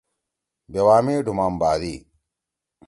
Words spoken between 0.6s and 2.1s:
بیوا می ڈُھومام بھادی۔